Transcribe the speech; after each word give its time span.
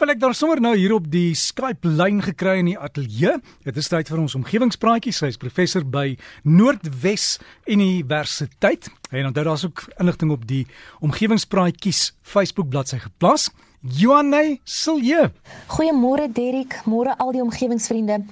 Wel 0.00 0.14
ek 0.14 0.20
daar 0.22 0.32
sommer 0.32 0.62
nou 0.64 0.70
hier 0.72 0.94
op 0.96 1.10
die 1.12 1.34
Skype 1.36 1.84
lyn 1.84 2.22
gekry 2.24 2.54
in 2.62 2.70
die 2.70 2.78
ateljee. 2.80 3.34
Dit 3.66 3.76
is 3.76 3.90
tyd 3.92 4.08
vir 4.08 4.22
ons 4.22 4.32
omgewingspraatjie. 4.38 5.12
Sy 5.12 5.28
is 5.28 5.36
professor 5.36 5.84
by 5.84 6.14
Noordwes 6.48 7.34
Universiteit. 7.68 8.88
En 9.10 9.28
onthou 9.28 9.44
daar's 9.44 9.66
ook 9.68 9.84
inligting 10.00 10.32
op 10.32 10.46
die 10.48 10.62
omgewingspraatjies 11.04 12.14
Facebook 12.24 12.72
bladsy 12.72 12.96
geplaas. 13.02 13.50
Joanne 13.84 14.56
Silje. 14.64 15.34
Goeiemôre 15.76 16.30
Derik, 16.32 16.80
môre 16.88 17.12
al 17.20 17.36
die 17.36 17.44
omgewingsvriende. 17.44 18.22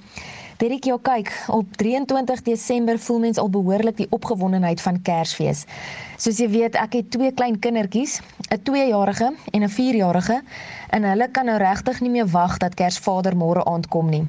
Derek, 0.58 0.88
ja 0.90 0.96
kyk, 0.98 1.28
op 1.54 1.76
23 1.78 2.40
Desember 2.42 2.98
voel 2.98 3.18
mens 3.18 3.38
al 3.38 3.50
behoorlik 3.50 3.96
die 3.96 4.06
opgewondenheid 4.10 4.80
van 4.82 4.96
Kersfees. 5.06 5.60
Soos 6.18 6.40
jy 6.42 6.48
weet, 6.50 6.74
ek 6.74 6.96
het 6.98 7.12
twee 7.14 7.30
klein 7.30 7.60
kindertjies, 7.62 8.16
'n 8.50 8.58
2-jarige 8.66 9.28
en 9.52 9.62
'n 9.62 9.70
4-jarige, 9.70 10.40
en 10.90 11.06
hulle 11.10 11.28
kan 11.30 11.46
nou 11.46 11.58
regtig 11.62 12.00
nie 12.00 12.10
meer 12.10 12.26
wag 12.26 12.56
dat 12.58 12.74
Kersvader 12.74 13.36
môre 13.36 13.62
aand 13.70 13.86
kom 13.88 14.10
nie. 14.10 14.26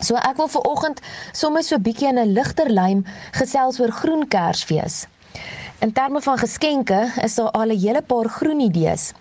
So 0.00 0.16
ek 0.16 0.40
wil 0.40 0.48
vir 0.48 0.64
oggend 0.70 1.04
sommer 1.32 1.62
so 1.62 1.76
'n 1.76 1.82
bietjie 1.82 2.08
in 2.08 2.18
'n 2.18 2.32
ligter 2.32 2.70
lyn 2.70 3.04
gesels 3.32 3.80
oor 3.80 3.92
groen 3.92 4.28
Kersfees. 4.28 5.06
In 5.80 5.92
terme 5.92 6.22
van 6.22 6.38
geskenke 6.38 7.12
is 7.22 7.34
daar 7.34 7.50
al 7.50 7.68
'n 7.68 7.80
hele 7.84 8.02
paar 8.02 8.28
groen 8.28 8.60
idees. 8.60 9.12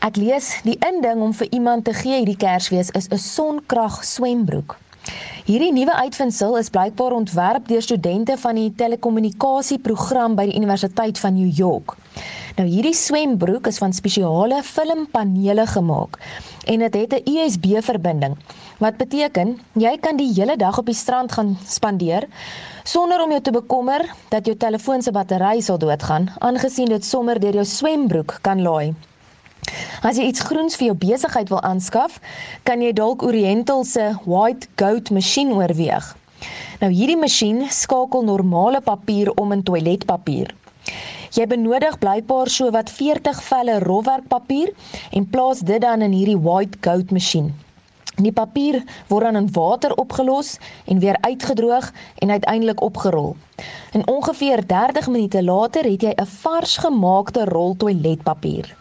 Ek 0.00 0.16
lees 0.16 0.60
die 0.62 0.78
inding 0.88 1.22
om 1.22 1.32
vir 1.32 1.48
iemand 1.50 1.84
te 1.84 1.94
gee 1.94 2.16
hierdie 2.16 2.36
Kersfees 2.36 2.90
is 2.90 3.08
'n 3.08 3.18
sonkrag 3.18 4.04
swembroek. 4.04 4.76
Hierdie 5.42 5.72
nuwe 5.74 5.90
uitvinding 5.90 6.52
is 6.60 6.68
blykbaar 6.70 7.16
ontwerp 7.16 7.64
deur 7.66 7.82
studente 7.82 8.36
van 8.38 8.54
die 8.60 8.68
telekommunikasieprogram 8.78 10.36
by 10.38 10.44
die 10.46 10.54
Universiteit 10.60 11.18
van 11.18 11.34
New 11.34 11.50
York. 11.50 11.96
Nou 12.60 12.68
hierdie 12.68 12.94
swembroek 12.94 13.66
is 13.66 13.80
van 13.82 13.90
spesiale 13.90 14.60
filmpanele 14.62 15.66
gemaak 15.66 16.20
en 16.70 16.86
dit 16.86 16.94
het 16.94 17.18
'n 17.18 17.34
USB-verbinding. 17.34 18.38
Wat 18.78 18.96
beteken 19.02 19.58
jy 19.74 19.98
kan 19.98 20.16
die 20.16 20.30
hele 20.30 20.56
dag 20.56 20.78
op 20.78 20.86
die 20.86 20.94
strand 20.94 21.32
gaan 21.32 21.56
spandeer 21.66 22.28
sonder 22.84 23.22
om 23.22 23.30
jou 23.30 23.40
te 23.40 23.50
bekommer 23.50 24.14
dat 24.28 24.46
jou 24.46 24.56
telefoon 24.56 25.02
se 25.02 25.10
battery 25.10 25.60
sal 25.60 25.78
doodgaan, 25.78 26.30
aangesien 26.38 26.88
dit 26.88 27.04
sommer 27.04 27.40
deur 27.40 27.54
jou 27.54 27.64
swembroek 27.64 28.38
kan 28.42 28.62
laai. 28.62 28.94
As 30.02 30.16
jy 30.18 30.24
iets 30.30 30.44
groens 30.48 30.76
vir 30.76 30.86
jou 30.86 30.96
besigheid 31.04 31.48
wil 31.48 31.62
aanskaf, 31.62 32.20
kan 32.62 32.82
jy 32.82 32.92
dalk 32.92 33.22
Oriental 33.22 33.84
se 33.84 34.12
White 34.24 34.68
Goat 34.76 35.10
masjien 35.10 35.52
oorweeg. 35.52 36.16
Nou 36.80 36.90
hierdie 36.90 37.18
masjien 37.18 37.62
skakel 37.70 38.24
normale 38.26 38.80
papier 38.80 39.30
om 39.38 39.52
in 39.52 39.62
toiletpapier. 39.62 40.54
Jy 41.32 41.46
benodig 41.48 41.98
blykbaar 42.02 42.50
so 42.52 42.70
wat 42.74 42.90
40 42.90 43.38
velle 43.46 43.78
rofwerkpapier 43.86 44.72
en 45.16 45.28
plaas 45.30 45.62
dit 45.64 45.80
dan 45.80 46.02
in 46.04 46.12
hierdie 46.12 46.38
White 46.38 46.82
Goat 46.84 47.14
masjien. 47.14 47.52
Die 48.20 48.32
papier 48.32 48.82
word 49.08 49.24
dan 49.24 49.38
in 49.40 49.48
water 49.54 49.94
opgelos 49.96 50.58
en 50.84 51.00
weer 51.00 51.16
uitgedroog 51.24 51.88
en 52.18 52.30
uiteindelik 52.30 52.82
opgerol. 52.84 53.36
En 53.92 54.06
ongeveer 54.08 54.66
30 54.66 55.08
minute 55.08 55.42
later 55.42 55.88
het 55.88 56.02
jy 56.02 56.12
'n 56.12 56.26
vars 56.26 56.76
gemaakte 56.76 57.44
rol 57.44 57.76
toiletpapier. 57.76 58.76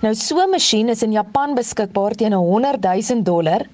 Nou 0.00 0.14
so 0.14 0.40
'n 0.42 0.50
masjien 0.50 0.88
is 0.88 1.02
in 1.02 1.12
Japan 1.12 1.54
beskikbaar 1.54 2.14
teen 2.14 2.32
'n 2.32 2.46
100 2.50 2.82
000 2.82 3.22
dollar, 3.22 3.66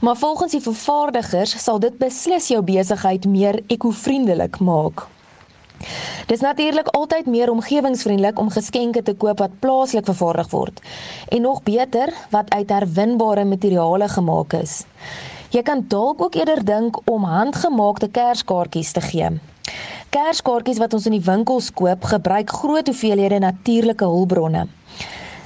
maar 0.00 0.16
volgens 0.16 0.52
die 0.52 0.60
vervaardigers 0.60 1.62
sal 1.64 1.78
dit 1.78 1.98
beslis 1.98 2.48
jou 2.48 2.62
besigheid 2.62 3.24
meer 3.24 3.62
ekovriendelik 3.66 4.58
maak. 4.58 5.06
Dit 6.26 6.36
is 6.36 6.40
natuurlik 6.40 6.88
altyd 6.88 7.26
meer 7.26 7.50
omgewingsvriendelik 7.50 8.38
om 8.38 8.50
geskenke 8.50 9.02
te 9.02 9.14
koop 9.14 9.38
wat 9.38 9.58
plaaslik 9.60 10.04
vervaardig 10.04 10.50
word 10.50 10.80
en 11.28 11.42
nog 11.42 11.62
beter 11.62 12.12
wat 12.30 12.50
uit 12.50 12.70
herwinbare 12.70 13.44
materiale 13.44 14.08
gemaak 14.08 14.52
is. 14.52 14.84
Jy 15.50 15.62
kan 15.62 15.84
dalk 15.88 16.22
ook 16.22 16.34
eerder 16.34 16.64
dink 16.64 16.96
om 17.10 17.24
handgemaakte 17.24 18.08
kerskaartjies 18.08 18.92
te 18.92 19.00
gee. 19.00 19.28
Kerskaartjies 20.14 20.78
wat 20.78 20.94
ons 20.94 21.06
in 21.06 21.16
die 21.18 21.26
winkels 21.26 21.70
koop, 21.70 22.04
gebruik 22.04 22.50
groot 22.50 22.86
hoeveelhede 22.86 23.38
natuurlike 23.38 24.04
hulpbronne. 24.04 24.66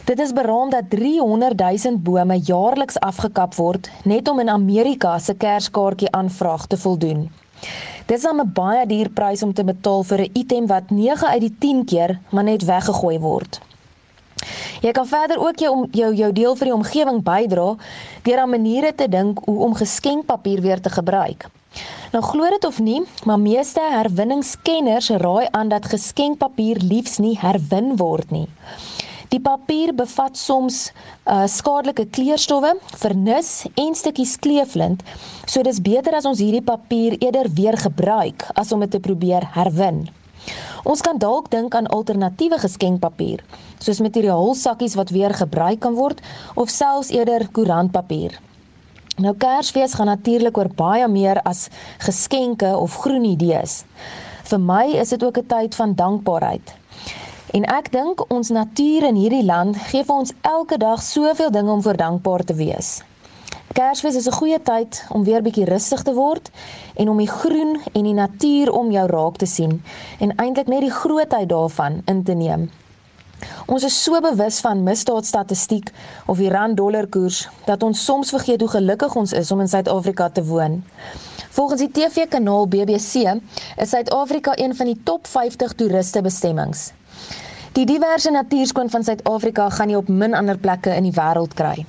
Dit 0.09 0.19
is 0.19 0.33
beraam 0.33 0.71
dat 0.71 0.91
300 0.91 1.59
000 1.85 1.99
bome 1.99 2.39
jaarliks 2.41 2.97
afgekap 2.99 3.55
word 3.55 3.91
net 4.05 4.29
om 4.29 4.39
in 4.41 4.49
Amerika 4.49 5.19
se 5.19 5.35
kerskaartjie 5.35 6.09
aanvraag 6.17 6.65
te 6.67 6.79
voldoen. 6.81 7.27
Dit 8.07 8.17
is 8.17 8.25
'n 8.25 8.53
baie 8.55 8.87
duur 8.87 9.11
prys 9.11 9.43
om 9.43 9.53
te 9.53 9.65
betaal 9.65 10.03
vir 10.03 10.21
'n 10.21 10.31
item 10.33 10.67
wat 10.67 10.91
9 10.91 11.29
uit 11.29 11.41
die 11.41 11.55
10 11.59 11.85
keer 11.85 12.19
maar 12.31 12.45
net 12.45 12.65
weggegooi 12.65 13.19
word. 13.19 13.61
Jy 14.81 14.93
kan 14.93 15.07
verder 15.07 15.39
ook 15.47 15.59
jou 15.59 15.87
jou 15.91 16.15
jou 16.15 16.33
deel 16.33 16.57
vir 16.57 16.65
die 16.65 16.75
omgewing 16.75 17.23
bydra 17.23 17.77
deur 18.23 18.39
aan 18.39 18.51
maniere 18.51 18.95
te 18.95 19.09
dink 19.09 19.39
hoe 19.45 19.61
om 19.65 19.75
geskenkpapier 19.75 20.61
weer 20.61 20.81
te 20.81 20.91
gebruik. 20.91 21.51
Nou 22.13 22.25
glo 22.25 22.49
dit 22.51 22.65
of 22.65 22.79
nie, 22.79 23.03
maar 23.25 23.41
meeste 23.41 23.81
herwinningskenners 23.91 25.09
raai 25.11 25.47
aan 25.51 25.69
dat 25.69 25.87
geskenkpapier 25.87 26.77
liefs 26.77 27.19
nie 27.19 27.39
herwin 27.39 27.97
word 27.97 28.31
nie. 28.31 28.49
Die 29.29 29.41
papier 29.45 29.91
bevat 29.93 30.39
soms 30.41 30.77
uh, 31.29 31.45
skadelike 31.45 32.07
kleurstowwe, 32.17 32.71
vernis 32.97 33.67
en 33.77 33.97
stukkies 33.97 34.39
kleeflint. 34.41 35.03
So 35.45 35.61
dis 35.67 35.83
beter 35.85 36.17
as 36.17 36.29
ons 36.29 36.41
hierdie 36.41 36.65
papier 36.65 37.19
eerder 37.21 37.51
weer 37.53 37.77
gebruik 37.77 38.47
as 38.57 38.73
om 38.73 38.81
dit 38.81 38.95
te 38.97 39.03
probeer 39.05 39.45
herwin. 39.53 40.07
Ons 40.89 41.05
kan 41.05 41.21
dalk 41.21 41.51
dink 41.53 41.77
aan 41.77 41.91
alternatiewe 41.93 42.57
geskenkpapier, 42.63 43.43
soos 43.85 44.01
materiaalsakkies 44.01 44.97
wat 44.97 45.13
weer 45.13 45.35
gebruik 45.37 45.83
kan 45.85 45.99
word 45.99 46.25
of 46.57 46.73
selfs 46.73 47.13
eerder 47.13 47.45
koerantpapier. 47.53 48.39
Nou 49.21 49.35
Kersfees 49.37 49.99
gaan 49.99 50.09
natuurlik 50.09 50.57
oor 50.57 50.73
baie 50.79 51.05
meer 51.11 51.43
as 51.45 51.67
geskenke 52.07 52.71
of 52.79 52.97
groen 53.03 53.27
idees. 53.29 53.83
Vir 54.49 54.61
my 54.63 54.85
is 54.97 55.13
dit 55.13 55.25
ook 55.25 55.39
'n 55.39 55.47
tyd 55.53 55.75
van 55.75 55.95
dankbaarheid. 55.95 56.73
En 57.57 57.65
ek 57.65 57.87
dink 57.93 58.21
ons 58.29 58.51
natuur 58.53 59.07
in 59.09 59.17
hierdie 59.17 59.45
land 59.45 59.77
gee 59.89 60.05
vir 60.05 60.19
ons 60.21 60.33
elke 60.45 60.77
dag 60.77 61.01
soveel 61.03 61.49
dinge 61.51 61.73
om 61.73 61.83
voor 61.83 61.97
dankbaar 61.97 62.45
te 62.45 62.55
wees. 62.59 62.99
Kersfees 63.73 64.19
is 64.21 64.29
'n 64.29 64.37
goeie 64.37 64.59
tyd 64.63 65.05
om 65.17 65.25
weer 65.25 65.43
bietjie 65.43 65.65
rustig 65.65 66.03
te 66.03 66.15
word 66.15 66.51
en 66.95 67.09
om 67.09 67.17
die 67.17 67.31
groen 67.31 67.81
en 67.93 68.05
die 68.05 68.13
natuur 68.13 68.73
om 68.73 68.91
jou 68.91 69.07
raak 69.07 69.37
te 69.37 69.47
sien 69.47 69.83
en 70.19 70.37
eintlik 70.37 70.67
net 70.67 70.81
die 70.81 70.99
grootheid 71.01 71.49
daarvan 71.49 72.03
in 72.05 72.23
te 72.25 72.35
neem. 72.35 72.71
Ons 73.67 73.85
is 73.85 73.97
so 74.03 74.21
bewus 74.25 74.61
van 74.65 74.83
misdaadstatistiek 74.83 75.91
of 76.27 76.39
die 76.41 76.51
rand-dollar 76.51 77.07
koers 77.13 77.49
dat 77.67 77.83
ons 77.83 78.05
soms 78.05 78.31
vergeet 78.35 78.61
hoe 78.65 78.71
gelukkig 78.77 79.15
ons 79.15 79.33
is 79.33 79.51
om 79.53 79.61
in 79.61 79.69
Suid-Afrika 79.69 80.29
te 80.29 80.45
woon. 80.45 80.81
Volgens 81.59 81.81
die 81.81 81.91
TV-kanaal 81.91 82.69
BBC 82.69 83.27
is 83.77 83.91
Suid-Afrika 83.91 84.57
een 84.57 84.77
van 84.77 84.87
die 84.87 85.01
top 85.05 85.27
50 85.27 85.73
toeriste 85.73 86.23
bestemmings. 86.23 86.93
Die 87.79 87.87
diverse 87.87 88.31
natuurskoon 88.31 88.91
van 88.91 89.05
Suid-Afrika 89.05 89.69
gaan 89.71 89.91
jy 89.91 90.01
op 90.01 90.09
min 90.09 90.35
ander 90.35 90.59
plekke 90.59 90.95
in 90.97 91.07
die 91.07 91.15
wêreld 91.15 91.55
kry. 91.55 91.87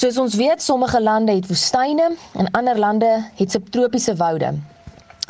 Soos 0.00 0.16
ons 0.16 0.34
weet, 0.40 0.62
sommige 0.62 1.00
lande 1.02 1.34
het 1.36 1.48
woestyne 1.50 2.12
en 2.32 2.50
ander 2.56 2.78
lande 2.78 3.10
het 3.36 3.50
subtropiese 3.50 4.14
woude. 4.16 4.54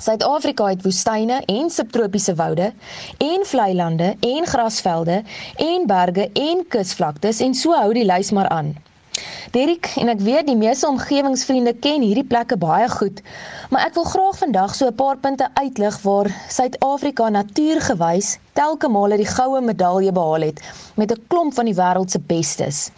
Suid-Afrika 0.00 0.66
het 0.66 0.82
woestyne 0.82 1.42
en 1.44 1.70
subtropiese 1.70 2.34
woude 2.34 2.72
en 3.18 3.42
vlei 3.44 3.74
lande 3.74 4.16
en 4.20 4.46
grasvelde 4.46 5.22
en 5.56 5.82
berge 5.86 6.30
en 6.32 6.62
kusvlaktes 6.68 7.40
en 7.44 7.54
so 7.54 7.76
hou 7.76 7.90
die 7.92 8.06
lys 8.08 8.30
maar 8.32 8.48
aan. 8.48 8.70
Derek 9.52 9.90
en 10.00 10.08
ek 10.08 10.22
weet 10.24 10.46
die 10.48 10.56
meeste 10.56 10.88
omgewingsvriende 10.88 11.74
ken 11.84 12.00
hierdie 12.00 12.24
plekke 12.24 12.56
baie 12.62 12.88
goed, 12.88 13.20
maar 13.68 13.84
ek 13.90 13.98
wil 13.98 14.08
graag 14.14 14.40
vandag 14.40 14.74
so 14.78 14.88
'n 14.88 14.96
paar 15.02 15.20
punte 15.20 15.50
uitlig 15.60 16.00
waar 16.06 16.32
Suid-Afrika 16.48 17.28
natuurgewys 17.28 18.38
telke 18.56 18.88
male 18.88 19.20
die 19.20 19.28
goue 19.36 19.60
medalje 19.60 20.12
behaal 20.12 20.48
het 20.48 20.64
met 20.96 21.12
'n 21.12 21.24
klomp 21.28 21.54
van 21.54 21.68
die 21.68 21.76
wêreld 21.76 22.10
se 22.10 22.20
bestes. 22.20 22.90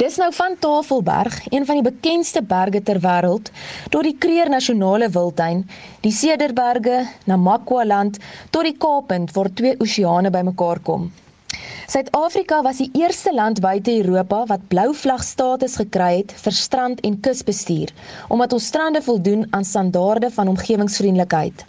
Dis 0.00 0.16
nou 0.20 0.28
van 0.34 0.54
Tafelberg, 0.58 1.34
een 1.50 1.66
van 1.66 1.78
die 1.78 1.84
bekendste 1.86 2.42
berge 2.52 2.80
ter 2.82 2.98
wêreld, 3.04 3.50
tot 3.94 4.06
die 4.08 4.14
Kruger 4.24 4.50
Nasionale 4.50 5.08
Wildtuin, 5.16 5.60
die 6.06 6.14
Cederberge, 6.16 6.96
Namakwa-land 7.30 8.18
tot 8.50 8.66
die 8.66 8.76
Kaappunt 8.84 9.34
waar 9.36 9.50
twee 9.60 9.74
oseane 9.84 10.32
bymekaar 10.34 10.80
kom. 10.88 11.10
Suid-Afrika 11.92 12.62
was 12.66 12.80
die 12.80 12.90
eerste 12.96 13.34
land 13.34 13.60
buite 13.60 13.94
Europa 14.00 14.40
wat 14.50 14.66
blou 14.72 14.88
vlag 14.96 15.22
status 15.28 15.76
gekry 15.82 16.14
het 16.22 16.32
vir 16.44 16.58
strand- 16.58 17.04
en 17.06 17.20
kusbestuur, 17.20 17.92
omdat 18.28 18.56
ons 18.56 18.66
strande 18.72 19.02
voldoen 19.02 19.46
aan 19.50 19.68
standaarde 19.68 20.30
van 20.30 20.48
omgewingsvriendelikheid. 20.56 21.64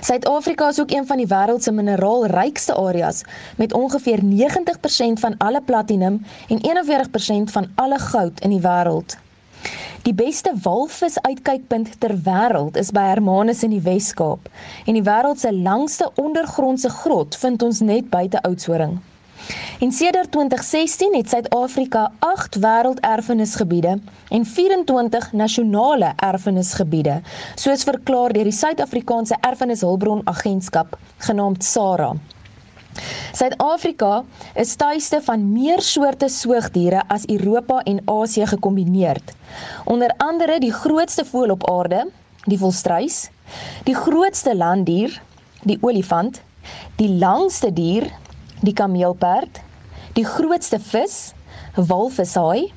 Suid-Afrika 0.00 0.68
is 0.68 0.80
ook 0.80 0.90
een 0.90 1.06
van 1.06 1.16
die 1.16 1.26
wêreld 1.26 1.62
se 1.62 1.72
mineraalrykste 1.72 2.74
areas 2.74 3.22
met 3.56 3.72
ongeveer 3.72 4.20
90% 4.22 5.20
van 5.20 5.34
alle 5.38 5.62
platinum 5.62 6.26
en 6.48 6.58
41% 7.48 7.52
van 7.52 7.66
alle 7.74 7.98
goud 7.98 8.40
in 8.40 8.50
die 8.50 8.60
wêreld. 8.60 9.16
Die 10.02 10.14
beste 10.14 10.52
walvis 10.62 11.20
uitkykpunt 11.20 12.00
ter 12.00 12.12
wêreld 12.26 12.76
is 12.76 12.90
by 12.90 13.06
Hermanus 13.08 13.62
in 13.62 13.72
die 13.72 13.80
Wes-Kaap 13.80 14.50
en 14.84 14.98
die 14.98 15.06
wêreld 15.06 15.40
se 15.40 15.54
langste 15.54 16.10
ondergrondse 16.20 16.92
grot 17.00 17.36
vind 17.36 17.62
ons 17.62 17.80
net 17.80 18.10
buite 18.10 18.42
Oudtshoorn. 18.42 19.00
En 19.80 19.92
sedert 19.92 20.30
2016 20.30 21.14
het 21.14 21.28
Suid-Afrika 21.28 22.12
8 22.18 22.58
wêrelderfenisgebiede 22.58 23.98
en 24.28 24.44
24 24.46 25.32
nasionale 25.32 26.12
erfenisgebiede, 26.16 27.20
soos 27.54 27.82
verklaar 27.82 28.32
deur 28.32 28.46
die 28.46 28.54
Suid-Afrikaanse 28.54 29.36
Erfenishulpbron 29.40 30.22
Agentskap 30.30 30.94
genaamd 31.26 31.64
SARA. 31.64 32.12
Suid-Afrika 33.34 34.22
is 34.54 34.76
tuiste 34.78 35.18
van 35.26 35.50
meer 35.52 35.82
soorte 35.82 36.28
soogdiere 36.30 37.02
as 37.10 37.26
Europa 37.26 37.80
en 37.82 37.98
Asië 38.06 38.46
gekombineer. 38.46 39.18
Onder 39.84 40.14
andere 40.16 40.60
die 40.62 40.72
grootste 40.72 41.24
voël 41.24 41.50
op 41.50 41.66
aarde, 41.70 42.06
die 42.44 42.58
volstruis, 42.58 43.24
die 43.84 43.98
grootste 43.98 44.54
landdier, 44.56 45.18
die 45.62 45.78
olifant, 45.80 46.42
die 46.96 47.10
langste 47.10 47.72
dier, 47.72 48.06
die 48.62 48.72
kameelperd, 48.72 49.63
die 50.14 50.24
grootste 50.24 50.78
vis, 50.78 51.32
walvishaai, 51.74 52.70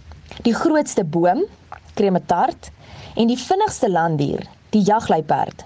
die 0.45 0.54
grootste 0.57 1.04
boom, 1.06 1.44
kremetart 1.98 2.72
en 3.18 3.30
die 3.30 3.38
vinnigste 3.38 3.89
landdier, 3.89 4.45
die 4.74 4.81
jagluiperd. 4.86 5.66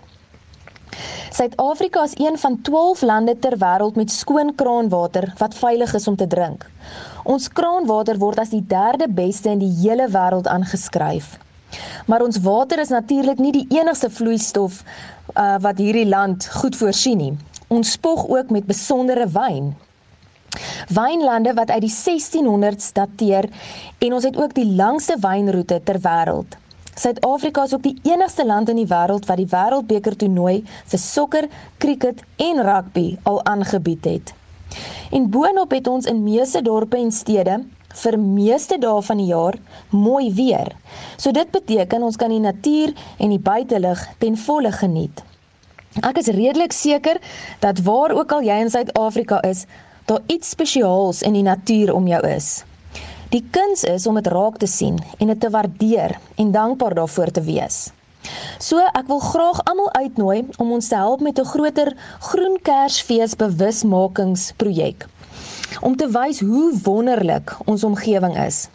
Suid-Afrika 1.31 2.03
is 2.03 2.18
een 2.19 2.35
van 2.38 2.57
12 2.68 3.01
lande 3.07 3.38
ter 3.39 3.56
wêreld 3.57 3.95
met 3.95 4.12
skoon 4.12 4.51
kraanwater 4.56 5.29
wat 5.39 5.56
veilig 5.56 5.94
is 5.95 6.07
om 6.12 6.18
te 6.19 6.27
drink. 6.27 6.65
Ons 7.23 7.47
kraanwater 7.47 8.19
word 8.19 8.41
as 8.44 8.51
die 8.51 8.65
derde 8.68 9.07
beste 9.07 9.53
in 9.53 9.62
die 9.63 9.71
hele 9.79 10.09
wêreld 10.12 10.50
aangeskryf. 10.51 11.38
Maar 12.12 12.25
ons 12.25 12.41
water 12.44 12.83
is 12.83 12.91
natuurlik 12.91 13.39
nie 13.39 13.53
die 13.56 13.68
enigste 13.79 14.09
vloeistof 14.12 14.81
uh, 14.83 15.56
wat 15.63 15.79
hierdie 15.79 16.09
land 16.09 16.50
goed 16.59 16.75
voorsien 16.75 17.23
nie. 17.23 17.31
Ons 17.71 17.95
spog 17.95 18.27
ook 18.27 18.51
met 18.51 18.68
besondere 18.68 19.29
wyn. 19.31 19.71
Wynlande 20.92 21.53
wat 21.53 21.69
uit 21.71 21.86
die 21.86 21.94
1600s 21.94 22.92
dateer 22.98 23.48
en 24.00 24.13
ons 24.13 24.24
het 24.27 24.38
ook 24.38 24.53
die 24.57 24.68
langste 24.75 25.15
wynroete 25.21 25.80
ter 25.83 26.01
wêreld. 26.03 26.57
Suid-Afrika 26.95 27.63
is 27.63 27.74
ook 27.74 27.83
die 27.83 28.00
enigste 28.03 28.45
land 28.45 28.69
in 28.69 28.81
die 28.81 28.89
wêreld 28.89 29.25
wat 29.30 29.39
die 29.39 29.48
Wêreldbeker 29.48 30.15
toernooi 30.19 30.63
vir 30.92 31.00
sokker, 31.00 31.48
krieket 31.80 32.19
en 32.38 32.59
rugby 32.68 33.06
al 33.24 33.39
aangebied 33.48 34.06
het. 34.06 34.33
En 35.12 35.30
boonop 35.31 35.71
het 35.71 35.88
ons 35.88 36.06
in 36.06 36.24
meeste 36.24 36.62
dorpe 36.62 37.00
en 37.00 37.12
stede 37.12 37.62
vir 38.04 38.18
meeste 38.19 38.77
dae 38.80 39.01
van 39.04 39.19
die 39.19 39.30
jaar 39.31 39.57
mooi 39.89 40.31
weer. 40.36 40.71
So 41.18 41.31
dit 41.31 41.51
beteken 41.51 42.04
ons 42.04 42.19
kan 42.19 42.31
die 42.31 42.44
natuur 42.44 42.94
en 43.19 43.33
die 43.33 43.39
buitelug 43.39 44.04
ten 44.19 44.38
volle 44.38 44.71
geniet. 44.71 45.24
Ek 46.00 46.21
is 46.21 46.31
redelik 46.31 46.71
seker 46.71 47.19
dat 47.59 47.81
waar 47.88 48.13
ook 48.15 48.31
al 48.31 48.45
jy 48.47 48.62
in 48.63 48.71
Suid-Afrika 48.71 49.42
is, 49.47 49.65
daar 50.06 50.21
iets 50.27 50.50
spesiaals 50.50 51.21
in 51.21 51.33
die 51.33 51.45
natuur 51.45 51.94
om 51.94 52.07
jou 52.07 52.21
is. 52.27 52.63
Die 53.31 53.44
kuns 53.51 53.83
is 53.83 54.07
om 54.07 54.18
dit 54.19 54.27
raak 54.27 54.57
te 54.57 54.68
sien 54.68 54.98
en 55.18 55.27
dit 55.27 55.39
te 55.39 55.50
waardeer 55.50 56.18
en 56.36 56.51
dankbaar 56.51 56.94
daarvoor 56.94 57.31
te 57.31 57.42
wees. 57.42 57.92
So 58.59 58.81
ek 58.81 59.07
wil 59.07 59.19
graag 59.19 59.63
almal 59.63 59.94
uitnooi 59.94 60.44
om 60.57 60.71
ons 60.75 60.88
te 60.92 61.00
help 61.00 61.21
met 61.21 61.39
'n 61.39 61.51
groter 61.53 61.94
groen 62.19 62.57
kersfees 62.62 63.36
bewusmakingsprojek 63.36 65.07
om 65.81 65.95
te 65.95 66.09
wys 66.12 66.39
hoe 66.39 66.80
wonderlik 66.83 67.56
ons 67.65 67.83
omgewing 67.83 68.38
is. 68.45 68.68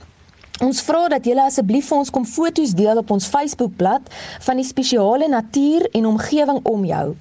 Ons 0.65 0.81
vra 0.81 1.09
dat 1.13 1.25
julle 1.29 1.45
asseblief 1.45 1.89
vir 1.89 1.99
ons 1.99 2.11
kom 2.11 2.25
foto's 2.25 2.73
deel 2.75 2.97
op 2.97 3.11
ons 3.11 3.27
Facebookblad 3.29 4.09
van 4.41 4.57
die 4.57 4.65
spesiale 4.65 5.29
natuur 5.29 5.89
en 5.93 6.07
omgewing 6.07 6.61
om 6.65 6.85
jou. 6.85 7.17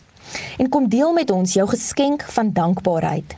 En 0.58 0.69
kom 0.69 0.88
deel 0.90 1.13
met 1.13 1.31
ons 1.31 1.54
jou 1.54 1.68
geskenk 1.68 2.24
van 2.38 2.54
dankbaarheid. 2.54 3.36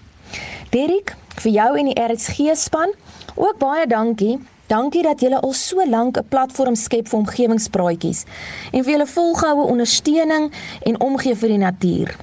Derek, 0.69 1.15
vir 1.41 1.51
jou 1.51 1.71
en 1.79 1.85
die 1.85 1.97
RSG 2.01 2.55
span, 2.55 2.93
ook 3.35 3.57
baie 3.59 3.87
dankie. 3.87 4.37
Dankie 4.67 5.03
dat 5.03 5.21
julle 5.23 5.39
al 5.39 5.53
so 5.53 5.83
lank 5.87 6.17
'n 6.17 6.27
platform 6.27 6.75
skep 6.75 7.07
vir 7.07 7.19
omgewingspraatjies 7.19 8.25
en 8.73 8.83
vir 8.83 8.91
julle 8.91 9.07
volgehoue 9.07 9.69
ondersteuning 9.73 10.51
en 10.81 10.99
omgee 10.99 11.35
vir 11.35 11.49
die 11.49 11.57
natuur. 11.57 12.15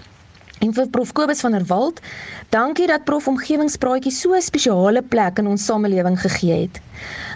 En 0.61 0.73
vir 0.73 0.89
Prof 0.89 1.13
Kobus 1.13 1.41
van 1.41 1.53
der 1.53 1.65
Walt, 1.67 2.01
dankie 2.49 2.87
dat 2.87 3.05
Prof 3.05 3.29
omgewingspraatjies 3.29 4.21
so 4.21 4.35
'n 4.35 4.43
spesiale 4.43 5.03
plek 5.03 5.39
in 5.39 5.47
ons 5.47 5.65
samelewing 5.65 6.21
gegee 6.21 6.61
het. 6.61 6.81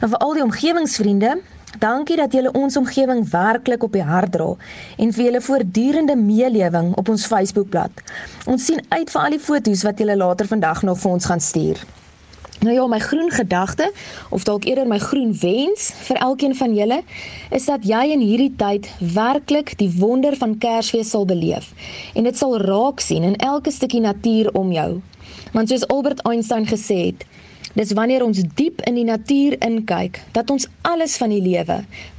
En 0.01 0.09
vir 0.09 0.19
al 0.19 0.33
die 0.35 0.43
omgewingsvriende, 0.43 1.41
Dankie 1.79 2.17
dat 2.17 2.33
julle 2.33 2.51
ons 2.59 2.77
omgewing 2.77 3.21
werklik 3.31 3.83
op 3.87 3.93
die 3.95 4.03
hart 4.03 4.33
dra 4.35 4.49
en 4.97 5.13
vir 5.15 5.25
julle 5.25 5.41
voortdurende 5.45 6.17
meelewing 6.17 6.95
op 6.99 7.11
ons 7.13 7.27
Facebookblad. 7.31 8.03
Ons 8.51 8.65
sien 8.67 8.81
uit 8.89 9.11
vir 9.11 9.21
al 9.21 9.37
die 9.37 9.43
foto's 9.43 9.85
wat 9.87 10.01
julle 10.03 10.17
later 10.17 10.49
vandag 10.51 10.83
nog 10.89 10.99
vir 10.99 11.13
ons 11.13 11.29
gaan 11.31 11.45
stuur. 11.45 11.85
Nou 12.67 12.75
ja, 12.75 12.87
my 12.91 12.99
groen 12.99 13.31
gedagte 13.31 13.93
of 14.35 14.43
dalk 14.49 14.65
eerder 14.67 14.89
my 14.91 14.99
groen 14.99 15.31
wens 15.41 15.93
vir 16.09 16.19
elkeen 16.27 16.57
van 16.59 16.75
julle 16.75 17.03
is 17.55 17.69
dat 17.71 17.87
jy 17.87 18.01
in 18.17 18.25
hierdie 18.27 18.55
tyd 18.59 18.89
werklik 19.15 19.77
die 19.79 19.91
wonder 20.01 20.35
van 20.41 20.57
Kersfees 20.59 21.13
sal 21.15 21.29
beleef 21.29 21.71
en 22.15 22.27
dit 22.27 22.39
sal 22.39 22.59
raak 22.65 23.05
sien 23.05 23.29
in 23.29 23.37
elke 23.37 23.71
stukkie 23.71 24.03
natuur 24.03 24.51
om 24.59 24.73
jou. 24.75 24.91
Want 25.55 25.71
soos 25.71 25.87
Albert 25.87 26.25
Einstein 26.27 26.67
gesê 26.67 26.99
het, 27.13 27.29
Dis 27.79 27.93
wanneer 27.95 28.25
ons 28.27 28.41
diep 28.59 28.81
in 28.91 28.97
die 28.99 29.07
natuur 29.07 29.55
inkyk 29.63 30.19
dat 30.35 30.51
ons 30.51 30.67
alles 30.83 31.15
van 31.21 31.31
die 31.31 31.39
lewe 31.45 31.77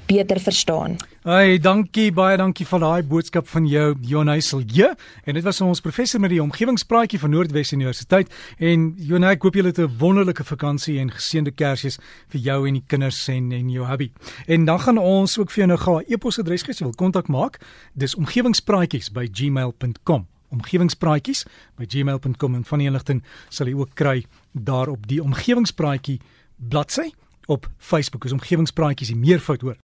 beter 0.07 0.39
verstaan. 0.39 0.95
Hey, 1.27 1.57
dankie 1.59 2.13
baie 2.15 2.38
dankie 2.39 2.63
vir 2.69 2.79
daai 2.79 3.03
boodskap 3.03 3.44
van 3.51 3.67
jou 3.67 3.91
Jonaisel. 4.07 4.63
Ja, 4.71 4.95
en 5.27 5.35
dit 5.35 5.44
was 5.44 5.59
ons 5.61 5.83
professor 5.83 6.19
met 6.23 6.31
die 6.31 6.39
omgewingspraatjie 6.39 7.19
van 7.19 7.35
Noordwes 7.35 7.75
Universiteit 7.75 8.31
en 8.56 8.95
Jonai, 8.95 9.35
ek 9.35 9.44
hoop 9.44 9.59
julle 9.59 9.75
het 9.75 9.83
'n 9.83 10.00
wonderlike 10.00 10.47
vakansie 10.47 10.95
en 11.00 11.11
geseënde 11.11 11.51
Kersfees 11.51 12.00
vir 12.31 12.39
jou 12.39 12.67
en 12.67 12.73
die 12.79 12.83
kinders 12.88 13.27
en 13.27 13.51
en 13.51 13.69
jou 13.69 13.85
hubby. 13.85 14.11
En 14.47 14.65
dan 14.65 14.79
gaan 14.79 14.97
ons 14.97 15.38
ook 15.38 15.51
vir 15.51 15.65
jou 15.65 15.67
nou 15.67 15.79
gou 15.79 16.00
'n 16.00 16.06
e-posadres 16.07 16.63
gee 16.63 16.71
as 16.71 16.79
jy 16.79 16.85
wil 16.85 16.95
kontak 16.95 17.27
maak. 17.27 17.59
Dis 17.94 18.15
omgewingspraatjies@gmail.com 18.15 20.38
omgewingspraatjies 20.55 21.45
by 21.79 21.87
gmail.com 21.89 22.55
en 22.55 22.65
van 22.65 22.83
die 22.83 22.89
inligting 22.89 23.23
sal 23.49 23.69
jy 23.71 23.77
ook 23.79 23.95
kry 23.99 24.23
daar 24.51 24.91
op 24.91 25.07
die 25.09 25.21
omgewingspraatjie 25.23 26.19
bladsy 26.55 27.09
op 27.49 27.69
Facebook. 27.77 28.25
Is 28.25 28.35
omgewingspraatjies 28.35 29.13
die 29.13 29.19
meervoud 29.19 29.61
hoor. 29.65 29.79